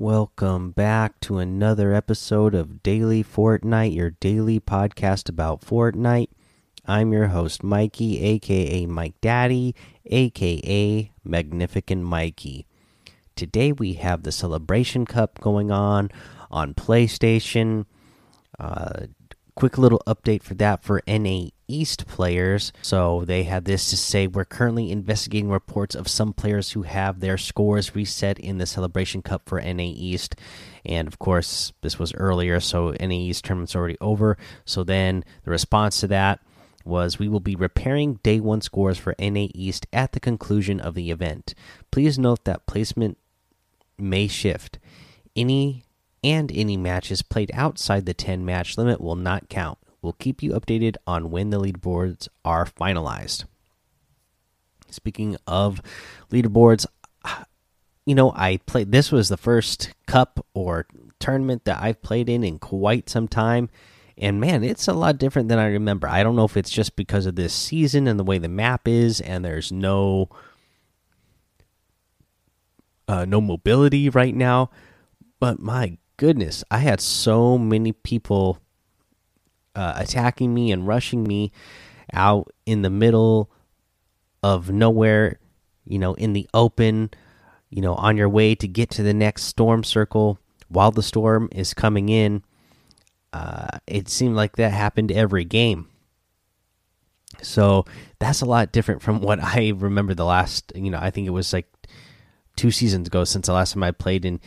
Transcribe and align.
Welcome 0.00 0.70
back 0.70 1.18
to 1.22 1.38
another 1.38 1.92
episode 1.92 2.54
of 2.54 2.84
Daily 2.84 3.24
Fortnite, 3.24 3.96
your 3.96 4.10
daily 4.10 4.60
podcast 4.60 5.28
about 5.28 5.62
Fortnite. 5.62 6.28
I'm 6.86 7.12
your 7.12 7.26
host, 7.26 7.64
Mikey, 7.64 8.22
aka 8.22 8.86
Mike 8.86 9.20
Daddy, 9.20 9.74
aka 10.06 11.10
Magnificent 11.24 12.04
Mikey. 12.04 12.68
Today 13.34 13.72
we 13.72 13.94
have 13.94 14.22
the 14.22 14.30
Celebration 14.30 15.04
Cup 15.04 15.40
going 15.40 15.72
on 15.72 16.12
on 16.48 16.74
PlayStation. 16.74 17.84
Uh, 18.56 19.06
quick 19.58 19.76
little 19.76 20.00
update 20.06 20.40
for 20.40 20.54
that 20.54 20.84
for 20.84 21.02
NA 21.08 21.48
East 21.66 22.06
players. 22.06 22.72
So 22.80 23.24
they 23.24 23.42
had 23.42 23.64
this 23.64 23.90
to 23.90 23.96
say 23.96 24.28
We're 24.28 24.44
currently 24.44 24.92
investigating 24.92 25.50
reports 25.50 25.96
of 25.96 26.06
some 26.06 26.32
players 26.32 26.70
who 26.72 26.82
have 26.82 27.18
their 27.18 27.36
scores 27.36 27.92
reset 27.92 28.38
in 28.38 28.58
the 28.58 28.66
Celebration 28.66 29.20
Cup 29.20 29.48
for 29.48 29.60
NA 29.60 29.82
East. 29.82 30.36
And 30.84 31.08
of 31.08 31.18
course, 31.18 31.72
this 31.80 31.98
was 31.98 32.14
earlier, 32.14 32.60
so 32.60 32.94
NA 33.00 33.16
East 33.16 33.44
tournament's 33.44 33.74
already 33.74 33.96
over. 34.00 34.38
So 34.64 34.84
then 34.84 35.24
the 35.42 35.50
response 35.50 35.98
to 36.00 36.06
that 36.06 36.38
was 36.84 37.18
we 37.18 37.28
will 37.28 37.40
be 37.40 37.56
repairing 37.56 38.20
day 38.22 38.38
one 38.38 38.60
scores 38.60 38.96
for 38.96 39.16
NA 39.18 39.48
East 39.54 39.88
at 39.92 40.12
the 40.12 40.20
conclusion 40.20 40.78
of 40.78 40.94
the 40.94 41.10
event. 41.10 41.56
Please 41.90 42.16
note 42.16 42.44
that 42.44 42.66
placement 42.66 43.18
may 43.98 44.28
shift. 44.28 44.78
Any 45.34 45.82
and 46.22 46.50
any 46.52 46.76
matches 46.76 47.22
played 47.22 47.50
outside 47.54 48.06
the 48.06 48.14
10 48.14 48.44
match 48.44 48.76
limit 48.76 49.00
will 49.00 49.16
not 49.16 49.48
count. 49.48 49.78
We'll 50.02 50.14
keep 50.14 50.42
you 50.42 50.52
updated 50.52 50.96
on 51.06 51.30
when 51.30 51.50
the 51.50 51.60
leaderboards 51.60 52.28
are 52.44 52.66
finalized. 52.66 53.44
Speaking 54.90 55.36
of 55.46 55.82
leaderboards, 56.30 56.86
you 58.06 58.14
know, 58.14 58.32
I 58.34 58.58
played 58.58 58.90
this 58.90 59.12
was 59.12 59.28
the 59.28 59.36
first 59.36 59.92
cup 60.06 60.44
or 60.54 60.86
tournament 61.18 61.64
that 61.64 61.82
I've 61.82 62.00
played 62.00 62.28
in 62.28 62.42
in 62.42 62.58
quite 62.58 63.10
some 63.10 63.28
time. 63.28 63.68
And 64.16 64.40
man, 64.40 64.64
it's 64.64 64.88
a 64.88 64.94
lot 64.94 65.18
different 65.18 65.48
than 65.48 65.58
I 65.58 65.66
remember. 65.66 66.08
I 66.08 66.22
don't 66.22 66.34
know 66.34 66.44
if 66.44 66.56
it's 66.56 66.70
just 66.70 66.96
because 66.96 67.26
of 67.26 67.36
this 67.36 67.52
season 67.52 68.08
and 68.08 68.18
the 68.18 68.24
way 68.24 68.38
the 68.38 68.48
map 68.48 68.88
is, 68.88 69.20
and 69.20 69.44
there's 69.44 69.70
no 69.70 70.28
uh, 73.06 73.24
no 73.24 73.40
mobility 73.40 74.08
right 74.08 74.34
now. 74.34 74.70
But 75.38 75.60
my 75.60 75.98
goodness, 76.18 76.62
I 76.70 76.78
had 76.78 77.00
so 77.00 77.56
many 77.56 77.92
people 77.92 78.58
uh, 79.74 79.94
attacking 79.96 80.52
me 80.52 80.70
and 80.70 80.86
rushing 80.86 81.24
me 81.24 81.52
out 82.12 82.52
in 82.66 82.82
the 82.82 82.90
middle 82.90 83.50
of 84.42 84.70
nowhere, 84.70 85.38
you 85.86 85.98
know, 85.98 86.12
in 86.14 86.34
the 86.34 86.46
open, 86.52 87.10
you 87.70 87.80
know, 87.80 87.94
on 87.94 88.18
your 88.18 88.28
way 88.28 88.54
to 88.56 88.68
get 88.68 88.90
to 88.90 89.02
the 89.02 89.14
next 89.14 89.44
storm 89.44 89.82
circle 89.82 90.38
while 90.68 90.90
the 90.90 91.02
storm 91.02 91.48
is 91.52 91.72
coming 91.72 92.10
in. 92.10 92.42
Uh, 93.32 93.78
it 93.86 94.08
seemed 94.08 94.36
like 94.36 94.56
that 94.56 94.72
happened 94.72 95.12
every 95.12 95.44
game. 95.44 95.88
So 97.42 97.84
that's 98.18 98.40
a 98.40 98.46
lot 98.46 98.72
different 98.72 99.02
from 99.02 99.20
what 99.20 99.38
I 99.40 99.72
remember 99.76 100.14
the 100.14 100.24
last, 100.24 100.72
you 100.74 100.90
know, 100.90 100.98
I 101.00 101.10
think 101.10 101.26
it 101.26 101.30
was 101.30 101.52
like 101.52 101.66
two 102.56 102.70
seasons 102.72 103.06
ago 103.06 103.22
since 103.22 103.46
the 103.46 103.52
last 103.52 103.74
time 103.74 103.84
I 103.84 103.92
played 103.92 104.24
in 104.24 104.40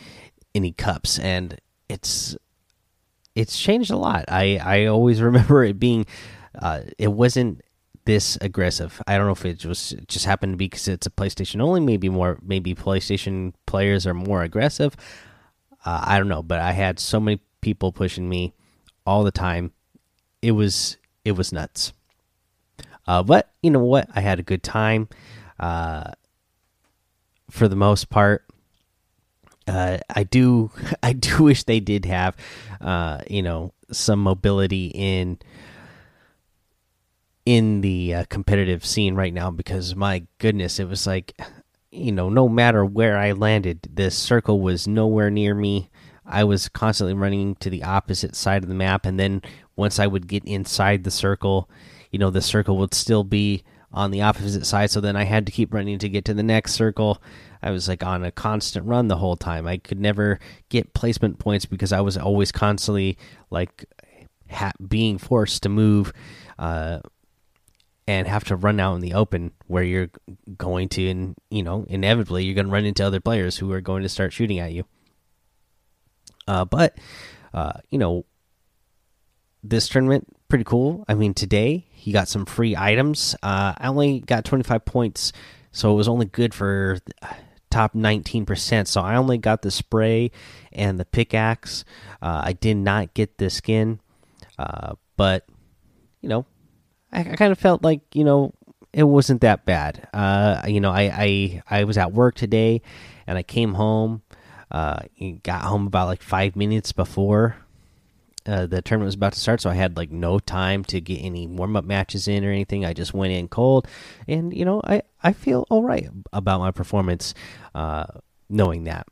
any 0.54 0.72
cups, 0.72 1.18
and 1.18 1.60
it's 1.88 2.36
it's 3.34 3.58
changed 3.58 3.90
a 3.90 3.96
lot. 3.96 4.24
I 4.28 4.58
I 4.58 4.86
always 4.86 5.20
remember 5.30 5.64
it 5.64 5.78
being, 5.78 6.06
uh, 6.60 6.82
it 6.98 7.12
wasn't 7.12 7.62
this 8.04 8.36
aggressive. 8.40 9.00
I 9.06 9.16
don't 9.16 9.26
know 9.26 9.32
if 9.32 9.44
it 9.44 9.64
was 9.64 9.92
it 9.92 10.08
just 10.08 10.26
happened 10.26 10.54
to 10.54 10.56
be 10.56 10.66
because 10.66 10.88
it's 10.88 11.06
a 11.06 11.10
PlayStation 11.10 11.60
only. 11.60 11.80
Maybe 11.80 12.08
more, 12.08 12.38
maybe 12.42 12.74
PlayStation 12.74 13.54
players 13.66 14.06
are 14.06 14.14
more 14.14 14.42
aggressive. 14.42 14.96
Uh, 15.84 16.04
I 16.04 16.18
don't 16.18 16.28
know, 16.28 16.42
but 16.42 16.60
I 16.60 16.72
had 16.72 16.98
so 16.98 17.20
many 17.20 17.40
people 17.60 17.92
pushing 17.92 18.28
me 18.28 18.54
all 19.06 19.24
the 19.24 19.32
time. 19.32 19.72
It 20.40 20.52
was 20.52 20.96
it 21.24 21.32
was 21.32 21.52
nuts. 21.52 21.92
Uh, 23.06 23.22
but 23.22 23.50
you 23.62 23.70
know 23.70 23.82
what? 23.82 24.08
I 24.14 24.20
had 24.20 24.38
a 24.38 24.44
good 24.44 24.62
time. 24.62 25.08
Uh, 25.58 26.12
for 27.50 27.68
the 27.68 27.76
most 27.76 28.10
part, 28.10 28.44
uh, 29.66 29.98
I 30.10 30.24
do 30.24 30.70
I 31.02 31.12
do 31.12 31.44
wish 31.44 31.64
they 31.64 31.80
did 31.80 32.04
have 32.04 32.36
uh, 32.80 33.20
you 33.28 33.42
know 33.42 33.72
some 33.90 34.20
mobility 34.20 34.86
in 34.86 35.38
in 37.44 37.80
the 37.80 38.14
uh, 38.14 38.24
competitive 38.28 38.84
scene 38.84 39.14
right 39.14 39.34
now 39.34 39.50
because 39.50 39.96
my 39.96 40.24
goodness 40.38 40.78
it 40.78 40.88
was 40.88 41.06
like 41.06 41.38
you 41.90 42.12
know 42.12 42.28
no 42.28 42.48
matter 42.48 42.84
where 42.84 43.18
I 43.18 43.32
landed 43.32 43.88
this 43.92 44.16
circle 44.16 44.60
was 44.60 44.86
nowhere 44.86 45.30
near 45.30 45.54
me. 45.54 45.90
I 46.24 46.44
was 46.44 46.68
constantly 46.68 47.14
running 47.14 47.56
to 47.56 47.68
the 47.68 47.82
opposite 47.82 48.36
side 48.36 48.62
of 48.62 48.68
the 48.68 48.76
map 48.76 49.04
and 49.04 49.18
then 49.18 49.42
once 49.74 49.98
I 49.98 50.06
would 50.06 50.28
get 50.28 50.44
inside 50.44 51.02
the 51.02 51.10
circle 51.10 51.68
you 52.12 52.18
know 52.18 52.30
the 52.30 52.40
circle 52.40 52.78
would 52.78 52.94
still 52.94 53.24
be 53.24 53.64
on 53.92 54.10
the 54.10 54.22
opposite 54.22 54.66
side 54.66 54.90
so 54.90 55.00
then 55.00 55.16
I 55.16 55.24
had 55.24 55.46
to 55.46 55.52
keep 55.52 55.72
running 55.72 55.98
to 55.98 56.08
get 56.08 56.24
to 56.26 56.34
the 56.34 56.42
next 56.42 56.72
circle 56.72 57.20
I 57.62 57.70
was 57.70 57.88
like 57.88 58.02
on 58.02 58.24
a 58.24 58.32
constant 58.32 58.86
run 58.86 59.08
the 59.08 59.16
whole 59.16 59.36
time. 59.36 59.66
I 59.66 59.76
could 59.76 60.00
never 60.00 60.40
get 60.68 60.94
placement 60.94 61.38
points 61.38 61.64
because 61.64 61.92
I 61.92 62.00
was 62.00 62.16
always 62.16 62.50
constantly 62.50 63.16
like 63.50 63.84
being 64.86 65.18
forced 65.18 65.62
to 65.62 65.68
move 65.68 66.12
uh, 66.58 66.98
and 68.08 68.26
have 68.26 68.44
to 68.44 68.56
run 68.56 68.80
out 68.80 68.96
in 68.96 69.00
the 69.00 69.14
open 69.14 69.52
where 69.68 69.84
you're 69.84 70.10
going 70.58 70.88
to, 70.90 71.08
and 71.08 71.36
you 71.50 71.62
know, 71.62 71.86
inevitably 71.88 72.44
you're 72.44 72.56
going 72.56 72.66
to 72.66 72.72
run 72.72 72.84
into 72.84 73.06
other 73.06 73.20
players 73.20 73.56
who 73.56 73.70
are 73.72 73.80
going 73.80 74.02
to 74.02 74.08
start 74.08 74.32
shooting 74.32 74.58
at 74.58 74.72
you. 74.72 74.84
Uh, 76.48 76.64
but 76.64 76.98
uh, 77.54 77.74
you 77.90 77.98
know, 77.98 78.24
this 79.62 79.88
tournament 79.88 80.26
pretty 80.52 80.64
cool. 80.64 81.02
I 81.08 81.14
mean, 81.14 81.32
today 81.32 81.86
he 81.92 82.12
got 82.12 82.28
some 82.28 82.44
free 82.44 82.76
items. 82.76 83.34
Uh, 83.42 83.72
I 83.74 83.88
only 83.88 84.20
got 84.20 84.44
25 84.44 84.84
points, 84.84 85.32
so 85.70 85.90
it 85.90 85.96
was 85.96 86.08
only 86.08 86.26
good 86.26 86.52
for 86.52 86.98
top 87.70 87.94
19%. 87.94 88.86
So 88.86 89.00
I 89.00 89.16
only 89.16 89.38
got 89.38 89.62
the 89.62 89.70
spray 89.70 90.30
and 90.70 91.00
the 91.00 91.06
pickaxe. 91.06 91.86
Uh, 92.20 92.42
I 92.44 92.52
did 92.52 92.76
not 92.76 93.14
get 93.14 93.38
the 93.38 93.48
skin. 93.48 93.98
Uh, 94.58 94.96
but, 95.16 95.46
you 96.20 96.28
know, 96.28 96.44
I, 97.10 97.20
I 97.20 97.36
kind 97.36 97.50
of 97.50 97.58
felt 97.58 97.82
like, 97.82 98.02
you 98.14 98.24
know, 98.24 98.52
it 98.92 99.04
wasn't 99.04 99.40
that 99.40 99.64
bad. 99.64 100.06
Uh, 100.12 100.60
you 100.68 100.82
know, 100.82 100.90
I, 100.90 101.62
I, 101.70 101.80
I 101.80 101.84
was 101.84 101.96
at 101.96 102.12
work 102.12 102.34
today 102.34 102.82
and 103.26 103.38
I 103.38 103.42
came 103.42 103.72
home. 103.72 104.20
Uh, 104.70 105.00
got 105.42 105.62
home 105.62 105.86
about 105.86 106.08
like 106.08 106.22
five 106.22 106.56
minutes 106.56 106.92
before 106.92 107.56
uh, 108.46 108.66
the 108.66 108.82
tournament 108.82 109.06
was 109.06 109.14
about 109.14 109.32
to 109.34 109.40
start, 109.40 109.60
so 109.60 109.70
I 109.70 109.74
had 109.74 109.96
like 109.96 110.10
no 110.10 110.38
time 110.38 110.84
to 110.84 111.00
get 111.00 111.18
any 111.18 111.46
warm 111.46 111.76
up 111.76 111.84
matches 111.84 112.28
in 112.28 112.44
or 112.44 112.50
anything. 112.50 112.84
I 112.84 112.92
just 112.92 113.14
went 113.14 113.32
in 113.32 113.48
cold, 113.48 113.86
and 114.26 114.56
you 114.56 114.64
know, 114.64 114.80
I 114.84 115.02
I 115.22 115.32
feel 115.32 115.66
all 115.70 115.82
right 115.82 116.08
about 116.32 116.60
my 116.60 116.70
performance, 116.70 117.34
uh, 117.74 118.06
knowing 118.48 118.84
that. 118.84 119.06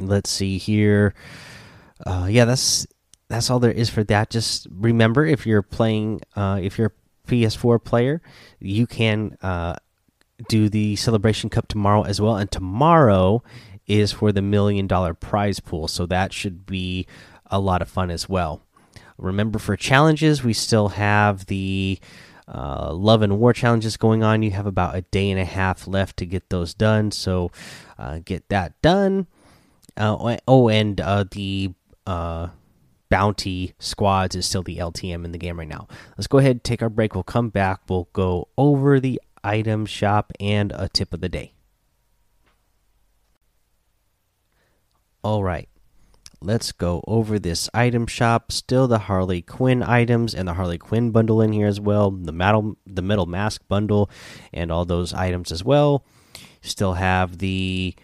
Let's 0.00 0.30
see 0.30 0.58
here. 0.58 1.14
Uh, 2.06 2.28
yeah, 2.30 2.44
that's 2.44 2.86
that's 3.28 3.50
all 3.50 3.58
there 3.58 3.72
is 3.72 3.90
for 3.90 4.04
that. 4.04 4.30
Just 4.30 4.66
remember, 4.70 5.26
if 5.26 5.46
you're 5.46 5.62
playing, 5.62 6.20
uh, 6.36 6.60
if 6.62 6.78
you're 6.78 6.92
a 7.26 7.30
PS4 7.30 7.82
player, 7.82 8.22
you 8.60 8.86
can 8.86 9.36
uh, 9.42 9.76
do 10.48 10.68
the 10.68 10.96
Celebration 10.96 11.50
Cup 11.50 11.68
tomorrow 11.68 12.02
as 12.02 12.20
well, 12.20 12.36
and 12.36 12.50
tomorrow 12.50 13.42
is 13.88 14.12
for 14.12 14.32
the 14.32 14.42
million 14.42 14.86
dollar 14.86 15.14
prize 15.14 15.60
pool, 15.60 15.88
so 15.88 16.06
that 16.06 16.32
should 16.32 16.66
be 16.66 17.06
a 17.50 17.58
lot 17.58 17.82
of 17.82 17.88
fun 17.88 18.10
as 18.10 18.28
well. 18.28 18.62
Remember, 19.18 19.58
for 19.58 19.76
challenges, 19.76 20.44
we 20.44 20.52
still 20.52 20.90
have 20.90 21.46
the 21.46 21.98
uh, 22.46 22.92
love 22.94 23.20
and 23.22 23.38
war 23.38 23.52
challenges 23.52 23.96
going 23.96 24.22
on. 24.22 24.42
You 24.42 24.52
have 24.52 24.66
about 24.66 24.94
a 24.94 25.02
day 25.02 25.30
and 25.30 25.40
a 25.40 25.44
half 25.44 25.86
left 25.86 26.16
to 26.18 26.26
get 26.26 26.50
those 26.50 26.72
done, 26.72 27.10
so 27.10 27.50
uh, 27.98 28.20
get 28.24 28.48
that 28.48 28.80
done. 28.80 29.26
Uh, 29.96 30.36
oh, 30.46 30.68
and 30.68 31.00
uh, 31.00 31.24
the 31.28 31.74
uh, 32.06 32.48
bounty 33.08 33.74
squads 33.80 34.36
is 34.36 34.46
still 34.46 34.62
the 34.62 34.76
LTM 34.76 35.24
in 35.24 35.32
the 35.32 35.38
game 35.38 35.58
right 35.58 35.68
now. 35.68 35.88
Let's 36.16 36.28
go 36.28 36.38
ahead, 36.38 36.62
take 36.62 36.80
our 36.80 36.88
break. 36.88 37.14
We'll 37.14 37.24
come 37.24 37.48
back. 37.48 37.80
We'll 37.88 38.08
go 38.12 38.48
over 38.56 39.00
the 39.00 39.20
item 39.42 39.84
shop 39.84 40.32
and 40.38 40.72
a 40.76 40.88
tip 40.88 41.12
of 41.12 41.20
the 41.20 41.28
day. 41.28 41.52
All 45.24 45.42
right 45.42 45.68
let's 46.40 46.72
go 46.72 47.02
over 47.06 47.38
this 47.38 47.68
item 47.74 48.06
shop. 48.06 48.52
Still 48.52 48.88
the 48.88 49.00
Harley 49.00 49.42
Quinn 49.42 49.82
items 49.82 50.34
and 50.34 50.48
the 50.48 50.54
Harley 50.54 50.78
Quinn 50.78 51.10
bundle 51.10 51.40
in 51.40 51.52
here 51.52 51.66
as 51.66 51.80
well. 51.80 52.10
The 52.10 52.32
metal 52.32 52.76
the 52.86 53.02
metal 53.02 53.26
mask 53.26 53.62
bundle 53.68 54.10
and 54.52 54.70
all 54.70 54.84
those 54.84 55.12
items 55.12 55.52
as 55.52 55.64
well. 55.64 56.04
Still 56.62 56.94
have 56.94 57.38
the 57.38 57.94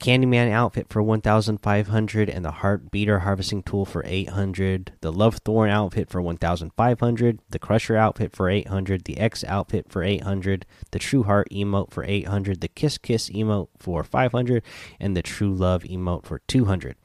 Candyman 0.00 0.50
outfit 0.50 0.86
for 0.88 1.02
1500 1.02 2.30
and 2.30 2.42
the 2.42 2.50
Heart 2.50 2.90
Beater 2.90 3.18
harvesting 3.18 3.62
tool 3.62 3.84
for 3.84 4.02
800, 4.06 4.92
the 5.02 5.12
Love 5.12 5.36
Thorn 5.44 5.68
outfit 5.68 6.08
for 6.08 6.22
1500, 6.22 7.38
the 7.50 7.58
Crusher 7.58 7.98
outfit 7.98 8.34
for 8.34 8.48
800, 8.48 9.04
the 9.04 9.18
X 9.18 9.44
outfit 9.44 9.90
for 9.90 10.02
800, 10.02 10.64
the 10.90 10.98
True 10.98 11.24
Heart 11.24 11.48
emote 11.52 11.90
for 11.90 12.02
800, 12.02 12.62
the 12.62 12.68
Kiss 12.68 12.96
Kiss 12.96 13.28
emote 13.28 13.68
for 13.78 14.02
500, 14.02 14.62
and 14.98 15.14
the 15.14 15.22
True 15.22 15.54
Love 15.54 15.82
emote 15.82 16.24
for 16.24 16.38
200. 16.48 16.96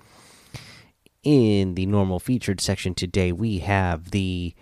In 1.26 1.76
the 1.76 1.86
normal 1.88 2.20
featured 2.20 2.62
section 2.62 2.94
today, 2.94 3.34
we 3.34 3.60
have 3.60 4.12
the 4.12 4.54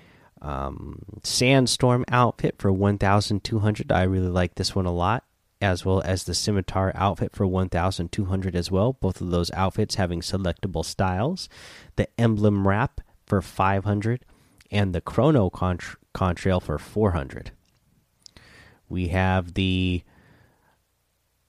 um, 0.42 1.04
Sandstorm 1.21 2.06
outfit 2.07 2.56
for 2.57 2.71
1200. 2.71 3.92
I 3.92 4.04
really 4.04 4.30
like 4.30 4.56
this 4.56 4.74
one 4.74 4.86
a 4.86 4.94
lot 4.94 5.25
as 5.62 5.86
well 5.86 6.01
as 6.01 6.24
the 6.24 6.33
scimitar 6.33 6.92
outfit 6.95 7.36
for 7.36 7.45
1200 7.45 8.56
as 8.56 8.71
well. 8.71 8.94
Both 8.94 9.21
of 9.21 9.30
those 9.30 9.51
outfits 9.51 9.95
having 9.95 10.21
selectable 10.21 10.83
styles. 10.83 11.48
The 11.95 12.07
emblem 12.18 12.68
wrap 12.68 13.01
for 13.25 13.42
500 13.42 14.25
and 14.71 14.95
the 14.95 15.01
chrono 15.01 15.50
contr 15.50 15.95
contrail 16.15 16.62
for 16.62 16.77
400 16.77 17.51
we 18.94 19.07
have 19.07 19.56
the 19.56 20.04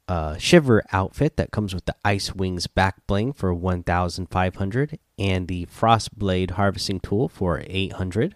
uh, 0.07 0.37
shiver 0.39 0.83
outfit 0.93 1.37
that 1.37 1.51
comes 1.51 1.75
with 1.75 1.87
the 1.87 1.97
ice 2.05 2.35
wings 2.35 2.67
back 2.67 3.07
bling 3.07 3.33
for 3.33 3.55
1500 3.55 4.99
and 5.19 5.49
the 5.49 5.65
frost 5.67 6.19
blade 6.19 6.53
harvesting 6.53 7.01
tool 7.01 7.29
for 7.29 7.63
800 7.67 8.35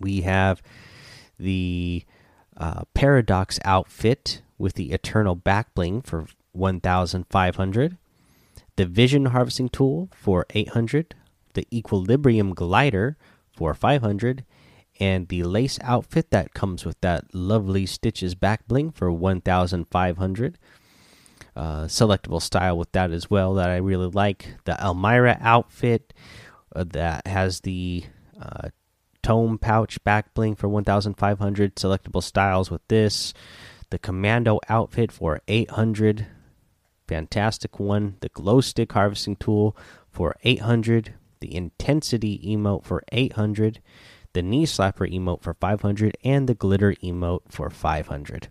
we 0.00 0.22
have 0.22 0.62
the 1.38 2.04
uh, 2.56 2.82
Paradox 2.94 3.58
outfit 3.64 4.42
with 4.58 4.74
the 4.74 4.92
Eternal 4.92 5.34
Back 5.34 5.74
Bling 5.74 6.02
for 6.02 6.26
1,500. 6.52 7.96
The 8.76 8.86
Vision 8.86 9.26
Harvesting 9.26 9.68
Tool 9.68 10.08
for 10.14 10.46
800. 10.50 11.14
The 11.54 11.66
Equilibrium 11.72 12.54
Glider 12.54 13.16
for 13.56 13.74
500. 13.74 14.44
And 15.00 15.28
the 15.28 15.42
lace 15.42 15.78
outfit 15.82 16.30
that 16.30 16.54
comes 16.54 16.84
with 16.84 17.00
that 17.00 17.34
lovely 17.34 17.86
Stitches 17.86 18.34
back 18.34 18.66
bling 18.68 18.92
for 18.92 19.10
1,500. 19.10 20.58
Uh, 21.56 21.84
selectable 21.84 22.42
style 22.42 22.76
with 22.76 22.90
that 22.92 23.12
as 23.12 23.30
well 23.30 23.54
that 23.54 23.70
I 23.70 23.76
really 23.76 24.08
like. 24.08 24.54
The 24.64 24.80
Elmira 24.82 25.38
outfit 25.40 26.12
uh, 26.74 26.84
that 26.92 27.26
has 27.26 27.60
the 27.60 28.04
uh, 28.40 28.70
tome 29.22 29.58
pouch 29.58 30.02
back 30.04 30.34
bling 30.34 30.56
for 30.56 30.68
1500 30.68 31.76
selectable 31.76 32.22
styles 32.22 32.70
with 32.70 32.86
this. 32.88 33.34
The 33.90 33.98
commando 33.98 34.60
outfit 34.68 35.12
for 35.12 35.40
800 35.46 36.26
fantastic 37.06 37.78
one. 37.78 38.16
The 38.20 38.30
glow 38.30 38.60
stick 38.60 38.92
harvesting 38.92 39.36
tool 39.36 39.76
for 40.10 40.34
800 40.42 41.14
the 41.44 41.54
intensity 41.54 42.40
emote 42.46 42.84
for 42.84 43.02
800 43.12 43.82
the 44.34 44.42
knee 44.42 44.66
slapper 44.66 45.10
emote 45.10 45.42
for 45.42 45.54
500 45.54 46.16
and 46.22 46.48
the 46.48 46.54
glitter 46.54 46.92
emote 47.02 47.40
for 47.48 47.70
500 47.70 48.48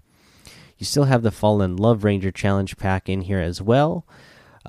you 0.84 0.86
still 0.86 1.06
have 1.06 1.24
the 1.24 1.32
fallen 1.32 1.78
love 1.78 2.04
ranger 2.04 2.30
challenge 2.30 2.76
pack 2.76 3.08
in 3.08 3.22
here 3.22 3.40
as 3.40 3.62
well. 3.62 4.06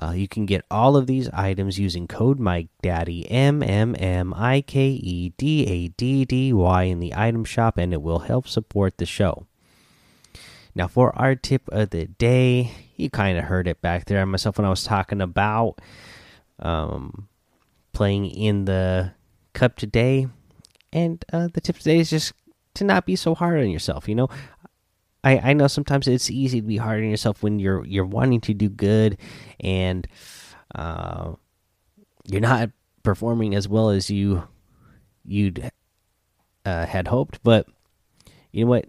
Uh, 0.01 0.11
you 0.11 0.29
can 0.29 0.45
get 0.45 0.63
all 0.71 0.95
of 0.95 1.07
these 1.07 1.29
items 1.31 1.77
using 1.77 2.07
code 2.07 2.39
MikeDaddy 2.39 3.27
M 3.29 3.61
M 3.61 3.95
M 3.97 4.33
I 4.33 4.61
K 4.61 4.87
E 4.87 5.33
D 5.37 5.65
A 5.65 5.87
D 5.89 6.23
D 6.23 6.53
Y 6.53 6.83
in 6.83 7.01
the 7.01 7.13
item 7.13 7.43
shop, 7.43 7.77
and 7.77 7.93
it 7.93 8.01
will 8.01 8.19
help 8.19 8.47
support 8.47 8.97
the 8.97 9.05
show. 9.05 9.45
Now, 10.73 10.87
for 10.87 11.13
our 11.17 11.35
tip 11.35 11.67
of 11.69 11.89
the 11.89 12.05
day, 12.05 12.71
you 12.95 13.09
kind 13.09 13.37
of 13.37 13.45
heard 13.45 13.67
it 13.67 13.81
back 13.81 14.05
there 14.05 14.25
myself 14.25 14.57
when 14.57 14.65
I 14.65 14.69
was 14.69 14.85
talking 14.85 15.19
about 15.19 15.79
um, 16.59 17.29
playing 17.91 18.27
in 18.27 18.65
the 18.65 19.11
cup 19.53 19.75
today, 19.77 20.27
and 20.95 21.23
uh, 21.33 21.49
the 21.53 21.59
tip 21.59 21.77
today 21.77 21.99
is 21.99 22.09
just 22.09 22.33
to 22.75 22.85
not 22.85 23.05
be 23.05 23.17
so 23.17 23.35
hard 23.35 23.59
on 23.59 23.69
yourself. 23.69 24.07
You 24.07 24.15
know, 24.15 24.29
I 25.23 25.51
I 25.51 25.53
know 25.53 25.67
sometimes 25.67 26.07
it's 26.07 26.31
easy 26.31 26.61
to 26.61 26.67
be 26.67 26.77
hard 26.77 27.03
on 27.03 27.09
yourself 27.09 27.43
when 27.43 27.59
you're 27.59 27.85
you're 27.85 28.05
wanting 28.05 28.41
to 28.41 28.53
do 28.53 28.69
good 28.69 29.17
and 29.59 30.07
uh, 30.73 31.33
you're 32.25 32.41
not 32.41 32.69
performing 33.03 33.53
as 33.53 33.67
well 33.67 33.89
as 33.89 34.09
you 34.09 34.47
you'd 35.25 35.69
uh, 36.65 36.85
had 36.85 37.09
hoped. 37.09 37.43
But 37.43 37.67
you 38.53 38.63
know 38.63 38.69
what? 38.69 38.85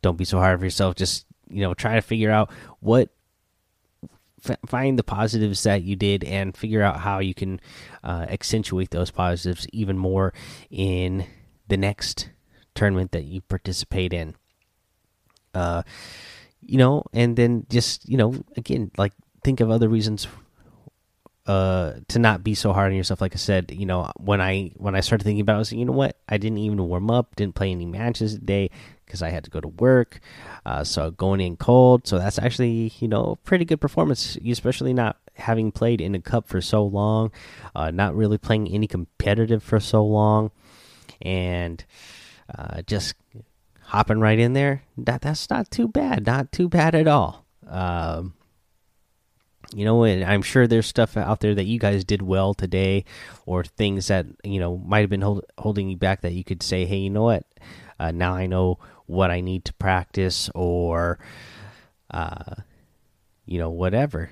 Don't 0.00 0.16
be 0.16 0.24
so 0.24 0.38
hard 0.38 0.58
on 0.58 0.64
yourself. 0.64 0.94
Just 0.94 1.26
you 1.50 1.60
know, 1.60 1.74
try 1.74 1.96
to 1.96 2.02
figure 2.02 2.30
out 2.30 2.50
what 2.78 3.10
find 4.66 4.98
the 4.98 5.04
positives 5.04 5.62
that 5.62 5.82
you 5.82 5.96
did 5.96 6.24
and 6.24 6.56
figure 6.56 6.82
out 6.82 7.00
how 7.00 7.18
you 7.18 7.34
can 7.34 7.60
uh, 8.02 8.26
accentuate 8.28 8.90
those 8.90 9.10
positives 9.10 9.66
even 9.72 9.96
more 9.96 10.32
in 10.70 11.26
the 11.68 11.76
next 11.76 12.30
tournament 12.74 13.12
that 13.12 13.24
you 13.24 13.40
participate 13.42 14.12
in. 14.12 14.34
Uh, 15.54 15.82
you 16.60 16.78
know, 16.78 17.04
and 17.12 17.36
then 17.36 17.66
just 17.68 18.08
you 18.08 18.16
know, 18.16 18.34
again, 18.56 18.90
like 18.96 19.12
think 19.44 19.60
of 19.60 19.70
other 19.70 19.88
reasons 19.88 20.26
uh 21.46 21.94
to 22.08 22.18
not 22.18 22.44
be 22.44 22.54
so 22.54 22.72
hard 22.72 22.92
on 22.92 22.96
yourself 22.96 23.20
like 23.20 23.34
i 23.34 23.36
said 23.36 23.72
you 23.72 23.84
know 23.84 24.10
when 24.18 24.40
i 24.40 24.70
when 24.76 24.94
i 24.94 25.00
started 25.00 25.24
thinking 25.24 25.40
about 25.40 25.54
it 25.54 25.56
I 25.56 25.58
was 25.58 25.72
you 25.72 25.84
know 25.84 25.92
what 25.92 26.16
i 26.28 26.38
didn't 26.38 26.58
even 26.58 26.82
warm 26.86 27.10
up 27.10 27.34
didn't 27.34 27.56
play 27.56 27.72
any 27.72 27.86
matches 27.86 28.34
today 28.34 28.70
because 29.04 29.22
i 29.22 29.30
had 29.30 29.42
to 29.44 29.50
go 29.50 29.60
to 29.60 29.68
work 29.68 30.20
uh 30.64 30.84
so 30.84 31.10
going 31.10 31.40
in 31.40 31.56
cold 31.56 32.06
so 32.06 32.18
that's 32.18 32.38
actually 32.38 32.92
you 33.00 33.08
know 33.08 33.38
pretty 33.44 33.64
good 33.64 33.80
performance 33.80 34.36
especially 34.46 34.92
not 34.92 35.16
having 35.34 35.72
played 35.72 36.00
in 36.00 36.14
a 36.14 36.20
cup 36.20 36.46
for 36.46 36.60
so 36.60 36.84
long 36.84 37.32
uh 37.74 37.90
not 37.90 38.14
really 38.14 38.38
playing 38.38 38.68
any 38.68 38.86
competitive 38.86 39.62
for 39.62 39.80
so 39.80 40.04
long 40.04 40.52
and 41.22 41.84
uh 42.56 42.82
just 42.82 43.14
hopping 43.92 44.20
right 44.20 44.38
in 44.38 44.54
there, 44.54 44.82
that 44.96 45.20
that's 45.20 45.50
not 45.50 45.70
too 45.70 45.86
bad. 45.86 46.24
Not 46.24 46.50
too 46.50 46.66
bad 46.66 46.94
at 46.94 47.06
all. 47.06 47.44
Um, 47.68 48.32
you 49.74 49.84
know, 49.84 50.04
and 50.04 50.24
I'm 50.24 50.42
sure 50.42 50.66
there's 50.66 50.86
stuff 50.86 51.16
out 51.16 51.40
there 51.40 51.54
that 51.54 51.64
you 51.64 51.78
guys 51.78 52.04
did 52.04 52.22
well 52.22 52.54
today, 52.54 53.04
or 53.46 53.64
things 53.64 54.08
that 54.08 54.26
you 54.44 54.60
know 54.60 54.78
might 54.78 55.00
have 55.00 55.10
been 55.10 55.22
hold, 55.22 55.44
holding 55.58 55.88
you 55.88 55.96
back 55.96 56.22
that 56.22 56.32
you 56.32 56.44
could 56.44 56.62
say, 56.62 56.84
hey, 56.84 56.98
you 56.98 57.10
know 57.10 57.22
what? 57.22 57.44
Uh, 57.98 58.10
now 58.10 58.34
I 58.34 58.46
know 58.46 58.78
what 59.06 59.30
I 59.30 59.40
need 59.40 59.64
to 59.66 59.74
practice, 59.74 60.50
or 60.54 61.18
uh, 62.10 62.54
you 63.46 63.58
know, 63.58 63.70
whatever. 63.70 64.30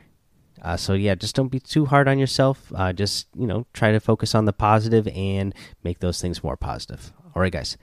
Uh, 0.62 0.76
so 0.76 0.92
yeah, 0.92 1.14
just 1.14 1.34
don't 1.34 1.48
be 1.48 1.60
too 1.60 1.86
hard 1.86 2.06
on 2.06 2.18
yourself. 2.18 2.70
Uh, 2.74 2.92
just 2.92 3.28
you 3.34 3.46
know, 3.46 3.66
try 3.72 3.92
to 3.92 4.00
focus 4.00 4.34
on 4.34 4.44
the 4.44 4.52
positive 4.52 5.08
and 5.08 5.54
make 5.82 6.00
those 6.00 6.20
things 6.20 6.44
more 6.44 6.56
positive. 6.56 7.12
All 7.34 7.42
right, 7.42 7.52
guys 7.52 7.76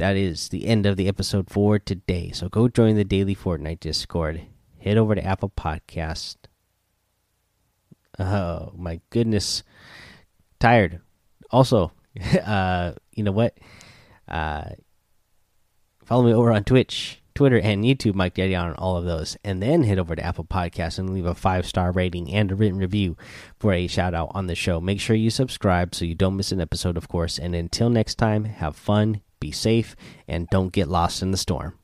that 0.00 0.16
is 0.16 0.48
the 0.48 0.66
end 0.66 0.86
of 0.86 0.96
the 0.96 1.06
episode 1.08 1.50
for 1.50 1.78
today. 1.78 2.30
So 2.32 2.48
go 2.48 2.68
join 2.68 2.96
the 2.96 3.04
daily 3.04 3.36
Fortnite 3.36 3.80
Discord. 3.80 4.40
Head 4.80 4.96
over 4.96 5.14
to 5.14 5.22
Apple 5.22 5.52
Podcast. 5.54 6.36
Oh 8.20 8.72
my 8.76 9.00
goodness, 9.08 9.62
tired. 10.58 11.00
Also, 11.50 11.90
uh, 12.44 12.92
you 13.16 13.24
know 13.24 13.32
what? 13.32 13.56
Uh, 14.28 14.70
follow 16.04 16.24
me 16.24 16.34
over 16.34 16.52
on 16.52 16.64
Twitch, 16.64 17.22
Twitter, 17.34 17.58
and 17.58 17.82
YouTube, 17.82 18.14
Mike 18.14 18.34
Daddy, 18.34 18.54
on 18.54 18.74
all 18.74 18.98
of 18.98 19.06
those, 19.06 19.38
and 19.42 19.62
then 19.62 19.84
head 19.84 19.98
over 19.98 20.14
to 20.14 20.22
Apple 20.22 20.44
Podcasts 20.44 20.98
and 20.98 21.14
leave 21.14 21.24
a 21.24 21.34
five 21.34 21.66
star 21.66 21.92
rating 21.92 22.30
and 22.32 22.52
a 22.52 22.54
written 22.54 22.78
review 22.78 23.16
for 23.58 23.72
a 23.72 23.86
shout 23.86 24.14
out 24.14 24.30
on 24.34 24.46
the 24.46 24.54
show. 24.54 24.80
Make 24.80 25.00
sure 25.00 25.16
you 25.16 25.30
subscribe 25.30 25.94
so 25.94 26.04
you 26.04 26.14
don't 26.14 26.36
miss 26.36 26.52
an 26.52 26.60
episode, 26.60 26.98
of 26.98 27.08
course. 27.08 27.38
And 27.38 27.54
until 27.54 27.88
next 27.88 28.16
time, 28.16 28.44
have 28.44 28.76
fun 28.76 29.22
be 29.40 29.50
safe, 29.50 29.96
and 30.28 30.46
don't 30.48 30.72
get 30.72 30.88
lost 30.88 31.22
in 31.22 31.30
the 31.30 31.38
storm. 31.38 31.79